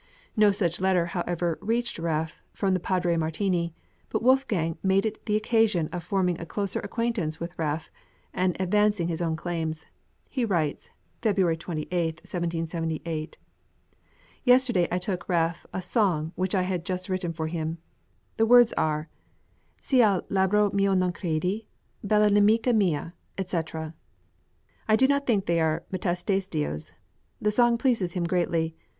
No 0.35 0.51
such 0.51 0.81
letter, 0.81 1.05
however, 1.13 1.59
reached 1.61 1.99
Raaff 1.99 2.41
from 2.53 2.73
Padre 2.77 3.17
Martini; 3.17 3.75
but 4.09 4.23
Wolfgang 4.23 4.79
made 4.81 5.05
it 5.05 5.23
the 5.27 5.35
occasion 5.35 5.89
of 5.91 6.03
forming 6.03 6.41
a 6.41 6.45
closer 6.47 6.79
acquaintance 6.79 7.39
with 7.39 7.53
Raaff, 7.59 7.91
and 8.33 8.59
advancing 8.59 9.09
his 9.09 9.21
own 9.21 9.35
claims. 9.35 9.85
He 10.31 10.43
writes 10.43 10.89
(February 11.21 11.55
28, 11.55 12.15
1778): 12.21 13.37
Yesterday 14.43 14.87
I 14.91 14.97
took 14.97 15.29
Raaff 15.29 15.67
a 15.71 15.83
song 15.83 16.31
which 16.33 16.55
I 16.55 16.63
had 16.63 16.83
just 16.83 17.07
written 17.07 17.31
for 17.31 17.45
him. 17.45 17.77
The 18.37 18.47
words 18.47 18.73
are 18.73 19.07
"Se 19.83 20.01
al 20.01 20.23
labro 20.31 20.73
mio 20.73 20.95
non 20.95 21.13
credi, 21.13 21.67
bella 22.03 22.31
nemica 22.31 22.75
mia," 22.75 23.13
&c. 23.39 23.57
I 24.87 24.95
do 24.95 25.05
not 25.05 25.27
think 25.27 25.45
they 25.45 25.59
are 25.61 25.83
Metastasio's. 25.91 26.93
The 27.39 27.51
song 27.51 27.77
pleases 27.77 28.13
him 28.13 28.23
greatly. 28.23 28.75